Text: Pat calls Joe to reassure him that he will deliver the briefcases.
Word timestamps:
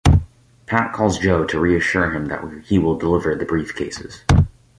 Pat 0.65 0.93
calls 0.93 1.19
Joe 1.19 1.45
to 1.45 1.59
reassure 1.59 2.09
him 2.09 2.25
that 2.25 2.63
he 2.65 2.79
will 2.79 2.97
deliver 2.97 3.35
the 3.35 3.45
briefcases. 3.45 4.21